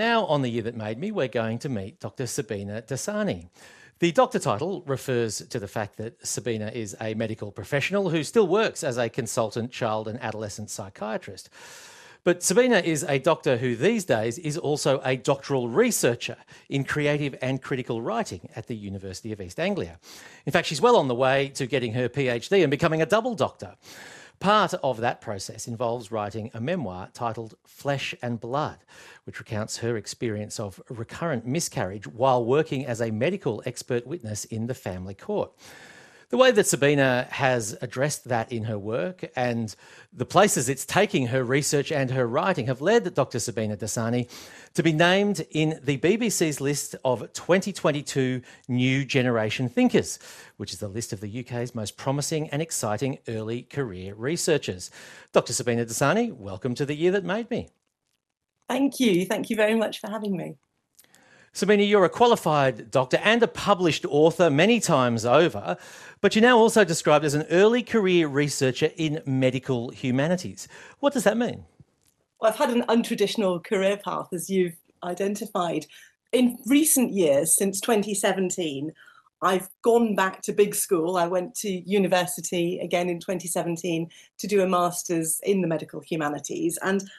[0.00, 2.26] Now, on the year that made me, we're going to meet Dr.
[2.26, 3.50] Sabina Dosani.
[3.98, 8.46] The doctor title refers to the fact that Sabina is a medical professional who still
[8.46, 11.50] works as a consultant child and adolescent psychiatrist.
[12.24, 16.38] But Sabina is a doctor who these days is also a doctoral researcher
[16.70, 19.98] in creative and critical writing at the University of East Anglia.
[20.46, 23.34] In fact, she's well on the way to getting her PhD and becoming a double
[23.34, 23.76] doctor.
[24.40, 28.78] Part of that process involves writing a memoir titled Flesh and Blood,
[29.24, 34.66] which recounts her experience of recurrent miscarriage while working as a medical expert witness in
[34.66, 35.52] the family court.
[36.30, 39.74] The way that Sabina has addressed that in her work and
[40.12, 43.40] the places it's taking her research and her writing have led Dr.
[43.40, 44.30] Sabina Dosani
[44.74, 50.20] to be named in the BBC's list of 2022 New Generation Thinkers,
[50.56, 54.92] which is the list of the UK's most promising and exciting early career researchers.
[55.32, 55.52] Dr.
[55.52, 57.70] Sabina Dosani, welcome to the year that made me.
[58.68, 59.26] Thank you.
[59.26, 60.54] Thank you very much for having me.
[61.52, 65.76] Sabina, you're a qualified doctor and a published author many times over,
[66.20, 70.68] but you're now also described as an early career researcher in medical humanities.
[71.00, 71.64] What does that mean?
[72.40, 75.86] Well, I've had an untraditional career path, as you've identified.
[76.32, 78.92] In recent years, since 2017,
[79.42, 81.16] I've gone back to big school.
[81.16, 86.78] I went to university again in 2017 to do a master's in the medical humanities.
[86.82, 87.10] And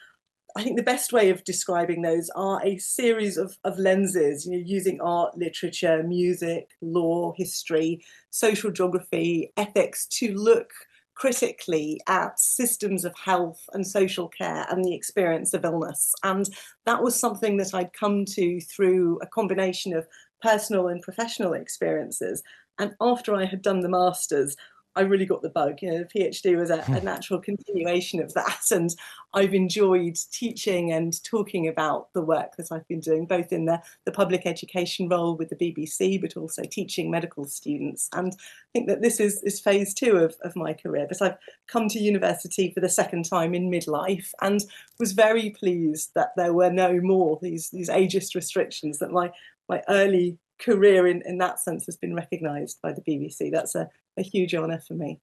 [0.56, 4.52] I think the best way of describing those are a series of, of lenses, you
[4.52, 10.70] know, using art, literature, music, law, history, social geography, ethics to look
[11.14, 16.14] critically at systems of health and social care and the experience of illness.
[16.22, 16.48] And
[16.84, 20.06] that was something that I'd come to through a combination of
[20.40, 22.42] personal and professional experiences.
[22.78, 24.56] And after I had done the master's,
[24.94, 25.78] I really got the bug.
[25.80, 28.94] You know, the PhD was a, a, natural continuation of that, and
[29.32, 33.82] I've enjoyed teaching and talking about the work that I've been doing, both in the,
[34.04, 38.08] the public education role with the BBC, but also teaching medical students.
[38.12, 41.06] And I think that this is, is phase two of, of my career.
[41.08, 44.60] But I've come to university for the second time in midlife, and
[44.98, 48.98] was very pleased that there were no more these these ageist restrictions.
[48.98, 49.30] That my
[49.68, 53.50] my early career in, in that sense has been recognised by the BBC.
[53.50, 55.20] That's a, a huge honour for me.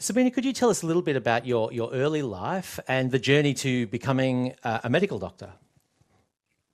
[0.00, 3.18] Sabina, could you tell us a little bit about your, your early life and the
[3.18, 5.50] journey to becoming uh, a medical doctor?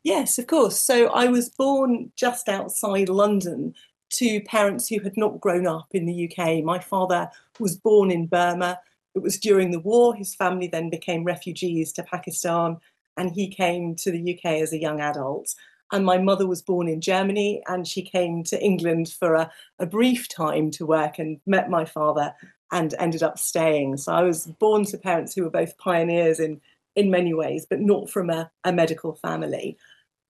[0.02, 0.78] Yes, of course.
[0.78, 3.74] So I was born just outside London
[4.14, 6.62] to parents who had not grown up in the UK.
[6.62, 8.78] My father was born in Burma.
[9.14, 10.14] It was during the war.
[10.14, 12.76] His family then became refugees to Pakistan,
[13.16, 15.54] and he came to the UK as a young adult.
[15.94, 19.86] And my mother was born in Germany and she came to England for a, a
[19.86, 22.34] brief time to work and met my father
[22.72, 23.98] and ended up staying.
[23.98, 26.60] So I was born to parents who were both pioneers in,
[26.96, 29.78] in many ways, but not from a, a medical family.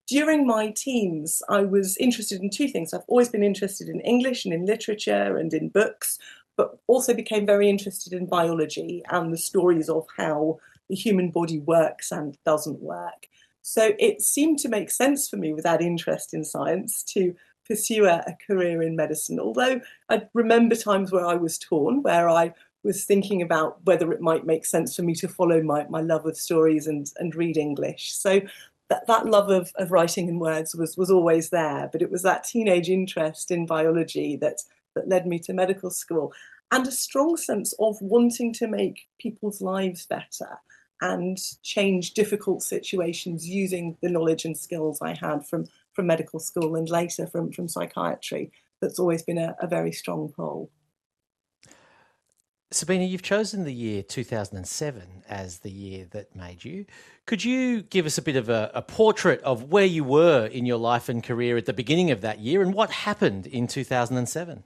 [0.07, 2.93] During my teens, I was interested in two things.
[2.93, 6.19] I've always been interested in English and in literature and in books,
[6.59, 10.59] but also became very interested in biology and the stories of how
[10.91, 13.29] the human body works and doesn't work.
[13.67, 17.35] So it seemed to make sense for me with that interest in science to
[17.67, 19.41] pursue a, career in medicine.
[19.41, 19.81] Although
[20.11, 22.53] I remember times where I was torn, where I
[22.83, 26.27] was thinking about whether it might make sense for me to follow my, my love
[26.27, 28.13] of stories and, and read English.
[28.13, 28.43] So
[28.91, 32.21] that, that love of, of writing in words was, was always there, but it was
[32.21, 34.59] that teenage interest in biology that,
[34.95, 36.35] that led me to medical school
[36.71, 40.59] and a strong sense of wanting to make people's lives better
[41.01, 46.77] and change difficult situations using the knowledge and skills I had from, from medical school
[46.77, 48.53] and later from, from psychiatry.
[48.81, 50.71] That's always been a, a very strong pull.
[52.71, 56.87] Sabina, you've chosen the year 2007 as the year that made you.
[57.25, 60.67] Could you give us a bit of a, a, portrait of where you were in
[60.67, 64.65] your life and career at the beginning of that year and what happened in 2007?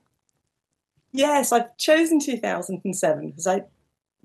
[1.13, 3.65] Yes, I've chosen 2007 because I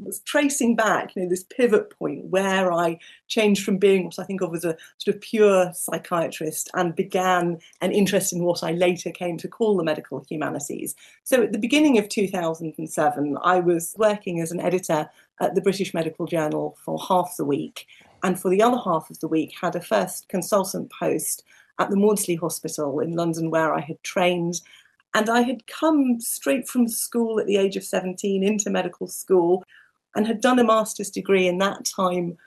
[0.06, 4.24] was tracing back, you know, this pivot point where I changed from being what I
[4.24, 8.72] think of as a sort of pure psychiatrist and began an interest in what I
[8.72, 10.96] later came to call the medical humanities.
[11.24, 15.10] So at the beginning of 2007, I was working as an editor
[15.40, 17.88] at the British Medical Journal for half the week,
[18.22, 21.44] and for the other half of the week had a first consultant post
[21.80, 24.62] at the Maudsley Hospital in London where I had trained
[25.14, 29.64] and I had come straight from school at the age of 17 into medical school
[30.16, 32.38] and had done a master's degree in that time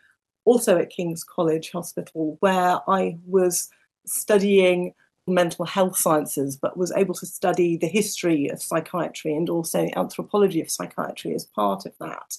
[0.45, 3.69] also at King's College Hospital, where I was
[4.07, 4.95] studying
[5.27, 10.61] mental health sciences, but was able to study the history of psychiatry and also anthropology
[10.61, 12.39] of psychiatry as part of that.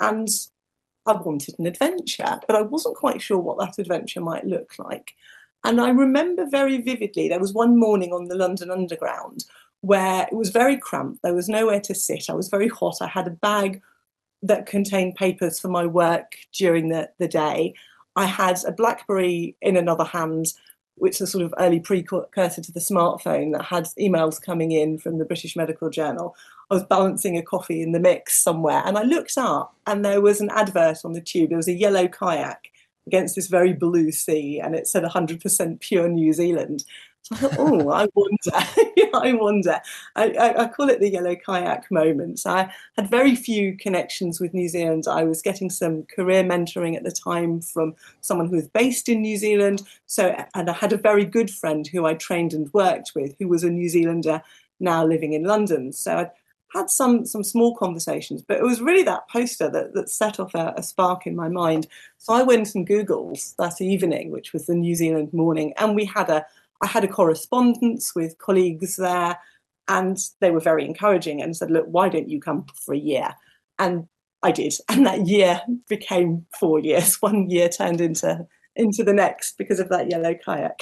[0.00, 0.28] And
[1.06, 5.14] I wanted an adventure, but I wasn't quite sure what that adventure might look like.
[5.62, 9.44] And I remember very vividly there was one morning on the London Underground
[9.80, 11.22] where it was very cramped.
[11.22, 12.30] There was nowhere to sit.
[12.30, 12.96] I was very hot.
[13.00, 13.82] I had a bag
[14.44, 17.74] that contained papers for my work during the, the day.
[18.14, 20.52] I had a Blackberry in another hand,
[20.96, 25.18] which was sort of early precursor to the smartphone that had emails coming in from
[25.18, 26.36] the British Medical Journal.
[26.70, 30.20] I was balancing a coffee in the mix somewhere, and I looked up, and there
[30.20, 31.48] was an advert on the tube.
[31.48, 32.70] There was a yellow kayak
[33.06, 36.84] against this very blue sea, and it said 100% pure New Zealand.
[37.24, 39.80] So I thought, oh, I wonder, I wonder.
[40.14, 42.42] I, I, I, call it the yellow kayak moment.
[42.44, 45.06] I had very few connections with New Zealand.
[45.08, 49.22] I was getting some career mentoring at the time from someone who was based in
[49.22, 49.84] New Zealand.
[50.04, 53.48] So, and I had a very good friend who I trained and worked with, who
[53.48, 54.42] was a New Zealander
[54.78, 55.94] now living in London.
[55.94, 56.30] So I
[56.74, 60.54] had some some small conversations, but it was really that poster that, that set off
[60.54, 61.86] a, a spark in my mind.
[62.18, 66.04] So I went and Googled that evening, which was the New Zealand morning, and we
[66.04, 66.44] had a
[66.82, 69.38] I had a correspondence with colleagues there,
[69.88, 73.34] and they were very encouraging and said, "Look, why don't you come for a year?"
[73.78, 74.08] And
[74.42, 77.16] I did, and that year became four years.
[77.20, 80.80] One year turned into into the next because of that yellow kayak.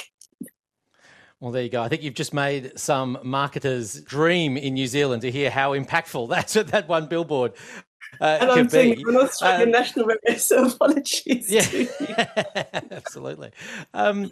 [1.41, 1.83] Well, there you go.
[1.83, 6.29] I think you've just made some marketers dream in New Zealand to hear how impactful
[6.31, 7.55] that's that one billboard
[8.21, 11.51] uh, and I'm saying an Australian um, national radio, so apologies.
[11.51, 12.27] Yeah,
[12.91, 13.51] absolutely.
[13.95, 14.31] Um,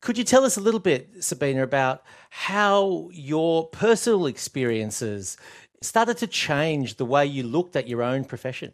[0.00, 5.36] could you tell us a little bit, Sabina, about how your personal experiences
[5.80, 8.72] started to change the way you looked at your own profession?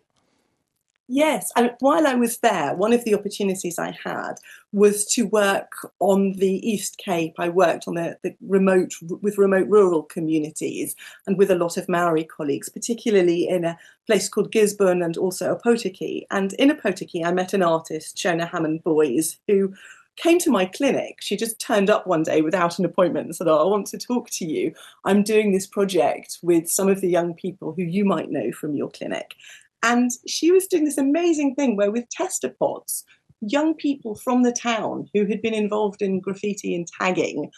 [1.09, 4.35] Yes, and while I was there, one of the opportunities I had
[4.73, 7.35] was to work on the East Cape.
[7.39, 10.97] I worked on the, the remote with remote rural communities
[11.27, 15.55] and with a lot of Maori colleagues, particularly in a place called Gisborne and also
[15.55, 16.25] Opotiki.
[16.31, 19.75] And in Opotiki, I met an artist, Shona Hammond Boys, who
[20.17, 21.17] came to my clinic.
[21.21, 23.99] She just turned up one day without an appointment and said, Oh, I want to
[23.99, 24.73] talk to you.
[25.05, 28.75] I'm doing this project with some of the young people who you might know from
[28.75, 29.35] your clinic.
[29.83, 33.05] And she was doing this amazing thing where, with tester pods,
[33.41, 37.51] young people from the town who had been involved in graffiti and tagging,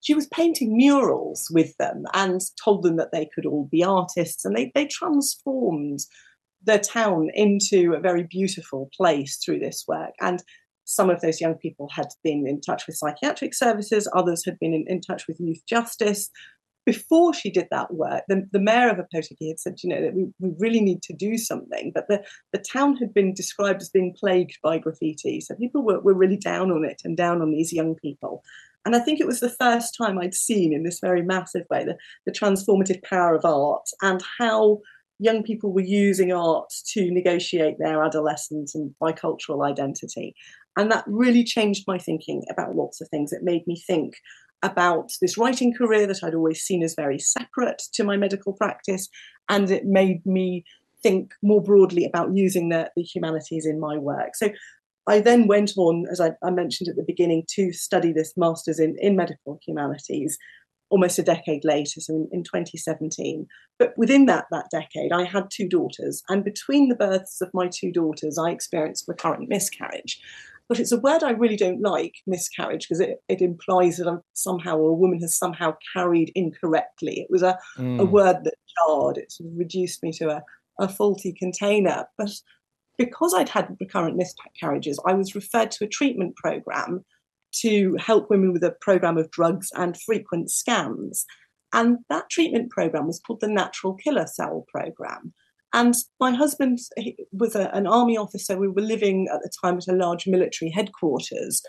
[0.00, 4.44] she was painting murals with them and told them that they could all be artists.
[4.44, 6.00] And they, they transformed
[6.64, 10.12] the town into a very beautiful place through this work.
[10.20, 10.42] And
[10.84, 14.74] some of those young people had been in touch with psychiatric services, others had been
[14.74, 16.30] in, in touch with youth justice.
[16.84, 20.14] Before she did that work, the, the mayor of Opotiki had said, you know, that
[20.14, 21.92] we, we really need to do something.
[21.94, 25.40] But the, the town had been described as being plagued by graffiti.
[25.40, 28.42] So people were, were really down on it and down on these young people.
[28.84, 31.84] And I think it was the first time I'd seen in this very massive way
[31.84, 31.96] the,
[32.26, 34.80] the transformative power of art and how
[35.18, 40.34] young people were using art to negotiate their adolescence and bicultural identity.
[40.76, 43.32] And that really changed my thinking about lots of things.
[43.32, 44.14] It made me think
[44.62, 49.08] about this writing career that I'd always seen as very separate to my medical practice.
[49.48, 50.64] And it made me
[51.02, 54.36] think more broadly about using the, the humanities in my work.
[54.36, 54.50] So
[55.06, 58.78] I then went on, as I, I mentioned at the beginning, to study this master's
[58.78, 60.38] in, in medical humanities
[60.90, 63.46] almost a decade later, so in, in 2017.
[63.78, 66.22] But within that, that decade, I had two daughters.
[66.28, 70.20] And between the births of my two daughters, I experienced recurrent miscarriage.
[70.68, 74.20] But it's a word I really don't like, miscarriage, because it, it implies that I'm
[74.32, 77.20] somehow, or a woman has somehow carried incorrectly.
[77.20, 78.00] It was a, mm.
[78.00, 80.42] a word that jarred, it sort of reduced me to a,
[80.80, 82.06] a faulty container.
[82.16, 82.30] But
[82.96, 87.04] because I'd had recurrent miscarriages, I was referred to a treatment program
[87.60, 91.26] to help women with a program of drugs and frequent scans.
[91.74, 95.34] And that treatment program was called the Natural Killer Cell Program.
[95.72, 96.78] And my husband
[97.32, 98.58] was a, an army officer.
[98.58, 101.62] We were living at the time at a large military headquarters.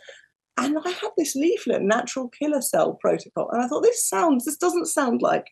[0.58, 3.50] And I had this leaflet, Natural Killer Cell Protocol.
[3.52, 5.46] And I thought, this sounds, this doesn't sound like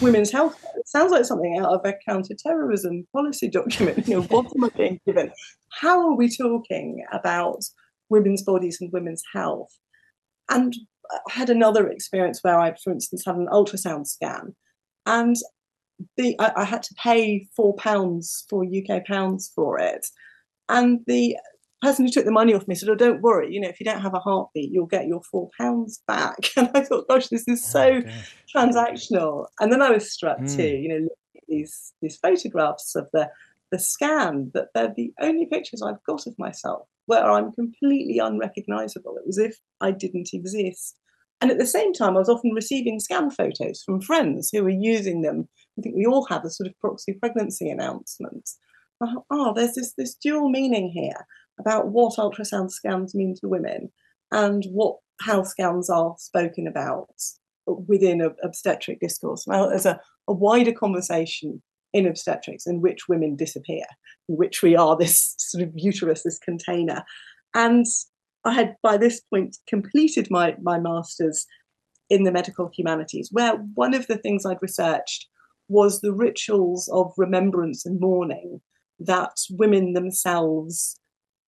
[0.00, 0.64] women's health.
[0.76, 4.06] It sounds like something out of a counterterrorism policy document.
[4.08, 5.30] You know, what am I being given?
[5.70, 7.64] How are we talking about
[8.08, 9.76] women's bodies and women's health?
[10.48, 10.74] And
[11.10, 14.54] I had another experience where I, for instance, had an ultrasound scan.
[15.04, 15.36] And
[16.16, 20.06] the I, I had to pay four pounds for UK pounds for it,
[20.68, 21.36] and the
[21.82, 23.52] person who took the money off me said, "Oh, don't worry.
[23.52, 26.70] You know, if you don't have a heartbeat, you'll get your four pounds back." And
[26.74, 28.10] I thought, "Gosh, this is so oh,
[28.54, 30.56] transactional." And then I was struck mm.
[30.56, 30.68] too.
[30.68, 31.08] You know,
[31.48, 33.30] these these photographs of the
[33.72, 39.16] the scan that they're the only pictures I've got of myself where I'm completely unrecognizable.
[39.16, 40.98] It was if I didn't exist.
[41.40, 44.70] And at the same time, I was often receiving scan photos from friends who were
[44.70, 45.48] using them
[45.78, 48.58] I think we all have a sort of proxy pregnancy announcements.
[49.00, 51.26] Uh, oh, there's this, this dual meaning here
[51.58, 53.90] about what ultrasound scans mean to women
[54.32, 57.08] and what how scans are spoken about
[57.66, 59.46] within obstetric discourse.
[59.46, 63.84] Now, there's a, a wider conversation in obstetrics in which women disappear,
[64.28, 67.02] in which we are this sort of uterus, this container.
[67.54, 67.86] And
[68.44, 71.46] I had by this point completed my, my master's
[72.08, 75.26] in the medical humanities, where one of the things I'd researched
[75.68, 78.60] was the rituals of remembrance and mourning
[78.98, 80.98] that women themselves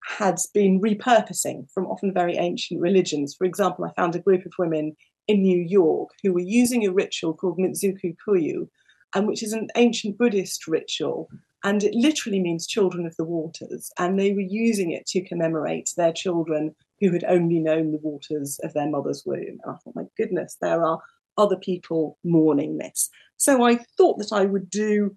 [0.06, 3.34] had been repurposing from often very ancient religions.
[3.36, 4.96] For example, I found a group of women
[5.26, 8.68] in New York who were using a ritual called Mizuko Kuyo,
[9.14, 11.28] and which is an ancient Buddhist ritual.
[11.64, 13.90] And it literally means children of the waters.
[13.98, 18.58] And they were using it to commemorate their children who had only known the waters
[18.62, 19.40] of their mother's womb.
[19.40, 21.00] And I thought, my goodness, there are
[21.38, 23.08] other people mourning this.
[23.36, 25.16] So I thought that I would do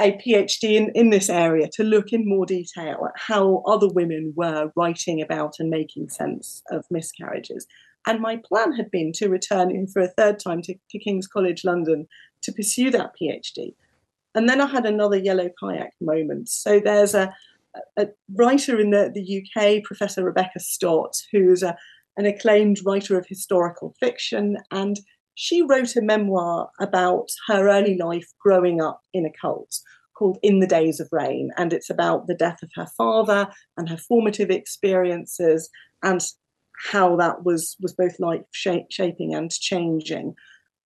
[0.00, 4.32] a PhD in, in this area to look in more detail at how other women
[4.34, 7.66] were writing about and making sense of miscarriages.
[8.06, 11.26] And my plan had been to return in for a third time to, to King's
[11.26, 12.08] College London
[12.42, 13.74] to pursue that PhD.
[14.34, 16.48] And then I had another yellow kayak moment.
[16.48, 17.34] So there's a,
[17.98, 21.76] a writer in the, the UK, Professor Rebecca Stott, who's a,
[22.20, 24.58] an acclaimed writer of historical fiction.
[24.70, 25.00] And
[25.34, 29.74] she wrote a memoir about her early life growing up in a cult
[30.14, 31.50] called In the Days of Rain.
[31.56, 33.48] And it's about the death of her father
[33.78, 35.70] and her formative experiences
[36.02, 36.20] and
[36.90, 40.34] how that was was both life shaping and changing.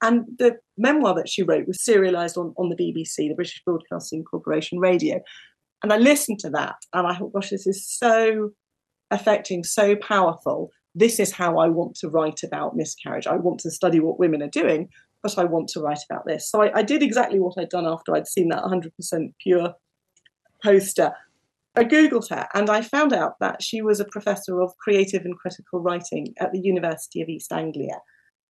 [0.03, 4.23] And the memoir that she wrote was serialized on, on the BBC, the British Broadcasting
[4.23, 5.19] Corporation Radio.
[5.81, 8.51] And I listened to that and I thought, gosh, this is so
[9.09, 10.69] affecting, so powerful.
[10.95, 13.27] This is how I want to write about miscarriage.
[13.27, 14.89] I want to study what women are doing,
[15.21, 16.49] but I want to write about this.
[16.49, 18.91] So I, I did exactly what I'd done after I'd seen that 100%
[19.41, 19.73] pure
[20.61, 21.13] poster.
[21.75, 25.37] I Googled her and I found out that she was a professor of creative and
[25.37, 27.99] critical writing at the University of East Anglia.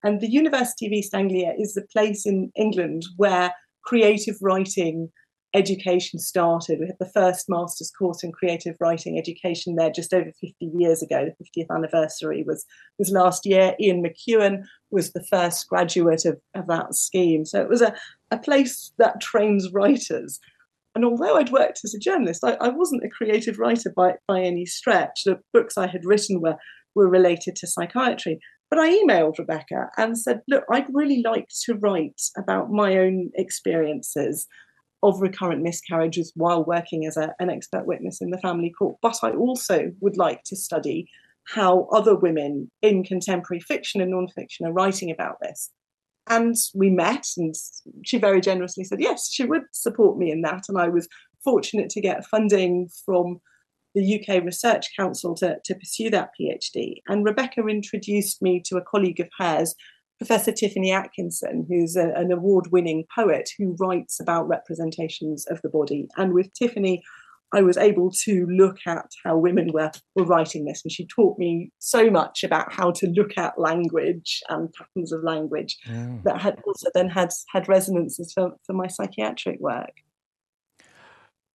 [0.03, 5.09] And the University of East Anglia is the place in England where creative writing
[5.53, 6.79] education started.
[6.79, 11.01] We had the first master's course in creative writing education there just over 50 years
[11.01, 11.25] ago.
[11.25, 12.65] The 50th anniversary was,
[12.97, 13.75] was last year.
[13.79, 17.45] Ian McEwan was the first graduate of, of that scheme.
[17.45, 17.93] So it was a,
[18.31, 20.39] a place that trains writers.
[20.95, 24.41] And although I'd worked as a journalist, I, I, wasn't a creative writer by, by
[24.41, 25.23] any stretch.
[25.25, 26.57] The books I had written were,
[26.93, 28.39] were related to psychiatry.
[28.69, 33.29] But I emailed Rebecca and said, Look, I'd really like to write about my own
[33.35, 34.47] experiences
[35.03, 38.97] of recurrent miscarriages while working as a, an expert witness in the family court.
[39.01, 41.09] But I also would like to study
[41.45, 45.69] how other women in contemporary fiction and non-fiction are writing about this.
[46.29, 47.53] And we met, and
[48.05, 50.63] she very generously said, yes, she would support me in that.
[50.69, 51.07] And I was
[51.43, 53.41] fortunate to get funding from
[53.93, 57.01] the UK Research Council to, to pursue that PhD.
[57.07, 59.75] And Rebecca introduced me to a colleague of hers,
[60.23, 65.67] Professor Tiffany Atkinson, who's a, an award winning poet who writes about representations of the
[65.67, 66.07] body.
[66.15, 67.03] And with Tiffany,
[67.53, 70.81] I was able to look at how women were, were writing this.
[70.85, 75.25] And she taught me so much about how to look at language and patterns of
[75.25, 76.23] language mm.
[76.23, 79.91] that had also then had, had resonances for, for my psychiatric work.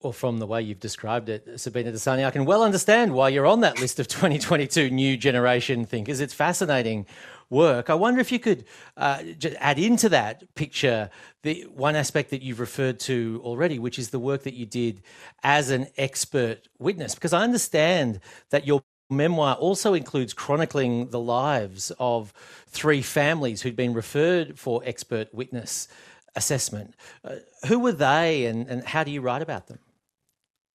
[0.00, 3.46] Well, from the way you've described it, Sabina Dosani, I can well understand why you're
[3.46, 6.20] on that list of 2022 new generation thinkers.
[6.20, 7.04] It's fascinating
[7.50, 7.90] work.
[7.90, 8.64] I wonder if you could
[8.96, 9.24] uh,
[9.58, 11.10] add into that picture
[11.42, 15.02] the one aspect that you've referred to already, which is the work that you did
[15.42, 21.90] as an expert witness, because I understand that your memoir also includes chronicling the lives
[21.98, 22.32] of
[22.68, 25.88] three families who'd been referred for expert witness
[26.36, 26.94] assessment.
[27.24, 27.36] Uh,
[27.66, 29.80] who were they and, and how do you write about them?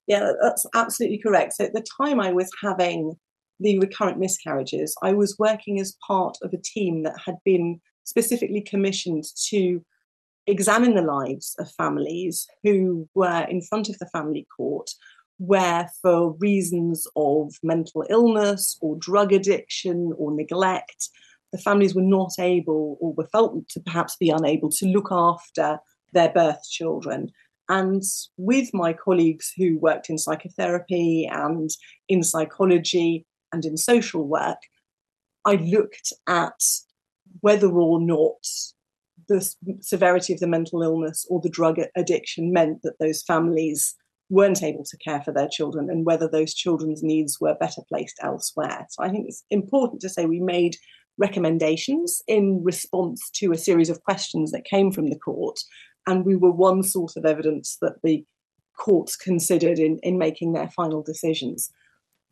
[0.08, 1.54] Yeah, that's absolutely correct.
[1.54, 3.14] So at the time I was having
[3.60, 8.62] the recurrent miscarriages, I was working as part of a team that had been specifically
[8.62, 9.82] commissioned to
[10.48, 14.90] examine the lives of families who were in front of the family court
[15.38, 21.10] where for reasons of mental illness or drug addiction or neglect
[21.54, 25.80] the families were not able or were felt to perhaps be unable to look after
[26.12, 27.32] their birth children
[27.70, 28.03] and
[28.38, 31.70] with my colleagues who worked in psychotherapy and
[32.10, 34.58] in psychology and in social work,
[35.46, 36.60] I looked at
[37.41, 38.46] whether or not
[39.27, 39.50] the
[39.82, 43.96] severity of the mental illness or the drug addiction meant that those families
[44.29, 48.17] weren't able to care for their children and whether those children's needs were better placed
[48.22, 48.86] elsewhere.
[48.89, 50.75] So I think it's important to say we made
[51.17, 55.60] recommendations in response to a series of questions that came from the court.
[56.08, 58.26] And we were one source of evidence that the
[58.78, 61.72] courts considered in, in making their final decisions.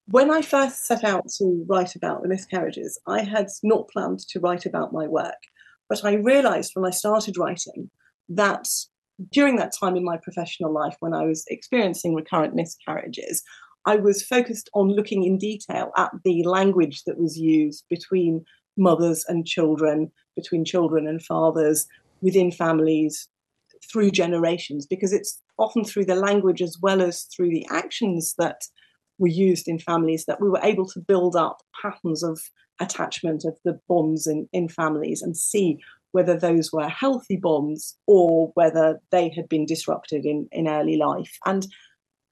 [0.08, 4.40] When I first set out to write about the miscarriages, I had not planned to
[4.40, 5.38] write about my work,
[5.88, 7.90] but I realized when I started writing
[8.30, 8.68] that
[9.32, 13.44] during that time in my professional life when I was experiencing recurrent miscarriages,
[13.86, 18.44] I was focused on looking in detail at the language that was used between
[18.78, 21.88] mothers and children, between children and fathers,
[22.22, 23.28] within families,
[23.89, 28.61] through generations, because it's often through the language as well as through the actions that
[29.17, 32.39] were used in families that we were able to build up patterns of
[32.79, 35.79] attachment of the bonds in, in families and see
[36.11, 41.38] whether those were healthy bonds or whether they had been disrupted in, in early life.
[41.45, 41.65] And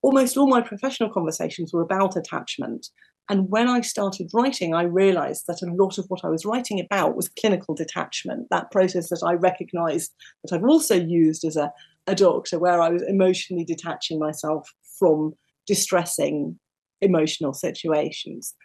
[0.02, 2.88] almost all my professional conversations were about attachment.
[3.30, 6.80] And when I started writing, I realized that a lot of what I was writing
[6.80, 11.72] about was clinical detachment, that process that I recognized that I've also used as a,
[12.08, 14.68] a doctor, where I was emotionally detaching myself
[14.98, 15.34] from
[15.68, 16.60] distressing
[17.02, 18.56] emotional situations.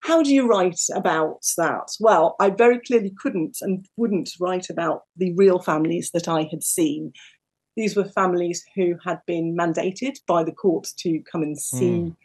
[0.00, 1.88] How do you write about that?
[1.98, 6.62] Well, I very clearly couldn't and wouldn't write about the real families that I had
[6.62, 7.12] seen
[7.76, 12.16] these were families who had been mandated by the court to come and see mm.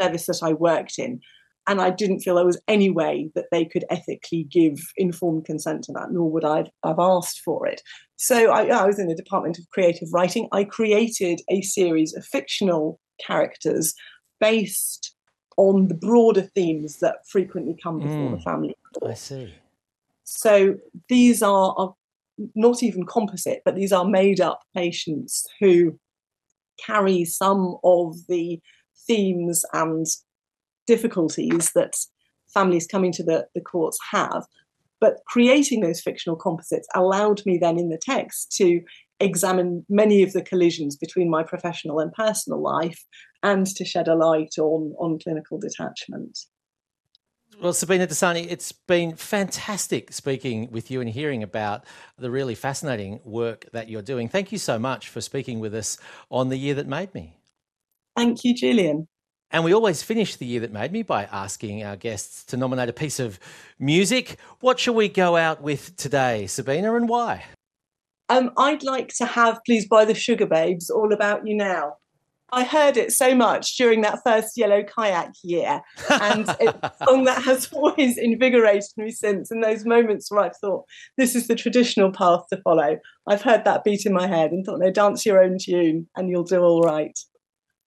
[0.00, 1.20] Service that I worked in.
[1.66, 5.84] And I didn't feel there was any way that they could ethically give informed consent
[5.84, 7.82] to that, nor would I have asked for it.
[8.16, 10.48] So I, I was in the Department of Creative Writing.
[10.50, 13.94] I created a series of fictional characters
[14.40, 15.14] based
[15.58, 18.74] on the broader themes that frequently come before mm, the family.
[18.98, 19.12] Court.
[19.12, 19.54] I see.
[20.24, 20.76] So
[21.08, 21.94] these are, are
[22.54, 25.98] not even composite, but these are made up patients who
[26.84, 28.60] carry some of the
[29.08, 30.06] themes and
[30.86, 31.94] difficulties that
[32.54, 34.44] families coming to the, the courts have.
[35.00, 38.80] But creating those fictional composites allowed me then in the text to
[39.20, 43.04] examine many of the collisions between my professional and personal life
[43.42, 46.38] and to shed a light on, on clinical detachment.
[47.60, 51.84] Well, Sabina Dosani, it's been fantastic speaking with you and hearing about
[52.16, 54.28] the really fascinating work that you're doing.
[54.28, 55.98] Thank you so much for speaking with us
[56.30, 57.37] on The Year That Made Me.
[58.18, 59.06] Thank you, Julian.
[59.52, 62.88] And we always finish The Year That Made Me by asking our guests to nominate
[62.88, 63.38] a piece of
[63.78, 64.38] music.
[64.58, 67.44] What shall we go out with today, Sabina, and why?
[68.28, 71.94] Um, I'd like to have Please By the Sugababes, All About You Now.
[72.50, 77.24] I heard it so much during that first yellow kayak year, and it's a song
[77.24, 79.52] that has always invigorated me since.
[79.52, 83.64] In those moments where I've thought this is the traditional path to follow, I've heard
[83.64, 86.60] that beat in my head and thought, no, dance your own tune, and you'll do
[86.60, 87.16] all right.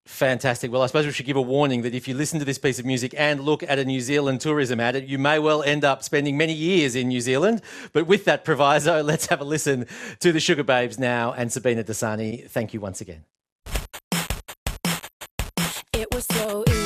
[0.05, 0.71] Fantastic.
[0.71, 2.79] Well, I suppose we should give a warning that if you listen to this piece
[2.79, 5.85] of music and look at a New Zealand tourism ad, it, you may well end
[5.85, 7.61] up spending many years in New Zealand.
[7.93, 9.85] But with that proviso, let's have a listen
[10.19, 11.33] to the Sugababes now.
[11.33, 13.25] And Sabina Dosani, thank you once again.
[15.93, 16.81] That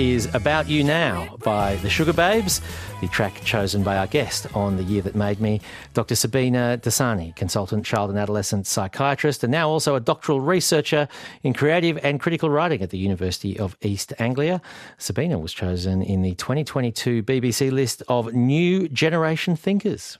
[0.00, 2.62] is About You Now by the Sugababes,
[3.02, 5.60] the track chosen by our guest on The Year That Made Me,
[5.92, 6.14] Dr.
[6.14, 11.06] Sabina Dosani, consultant child and adolescent psychiatrist, and now also a doctoral researcher
[11.42, 14.62] in creative and critical writing at the University of East Anglia.
[14.96, 20.18] Sabina was chosen in the 2022 BBC list of New Generation Thinkers.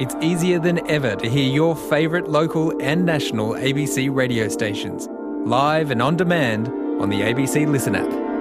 [0.00, 5.08] It's easier than ever to hear your favourite local and national ABC radio stations,
[5.44, 8.31] live and on demand on the ABC Listen app.